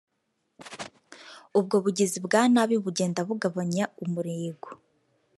[1.59, 4.69] ubwo bugizi bwa nabi bugenda bugabanya umurego